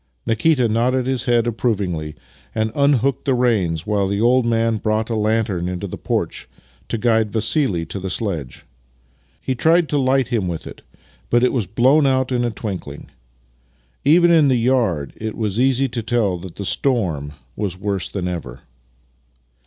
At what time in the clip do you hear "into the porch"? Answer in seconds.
5.69-6.49